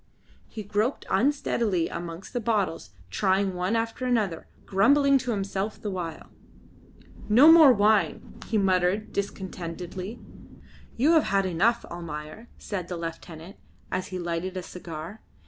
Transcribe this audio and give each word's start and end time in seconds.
He 0.47 0.63
groped 0.63 1.05
unsteadily 1.11 1.87
amongst 1.87 2.33
the 2.33 2.39
bottles, 2.39 2.89
trying 3.11 3.53
one 3.53 3.75
after 3.75 4.03
another, 4.03 4.47
grumbling 4.65 5.19
to 5.19 5.29
himself 5.29 5.79
the 5.79 5.91
while. 5.91 6.31
"No 7.29 7.51
more 7.51 7.71
wine," 7.71 8.39
he 8.47 8.57
muttered 8.57 9.13
discontentedly. 9.13 10.19
"You 10.97 11.11
have 11.11 11.25
had 11.25 11.45
enough, 11.45 11.85
Almayer," 11.85 12.47
said 12.57 12.87
the 12.87 12.97
lieutenant, 12.97 13.57
as 13.91 14.07
he 14.07 14.17
lighted 14.17 14.57
a 14.57 14.63
cigar. 14.63 15.21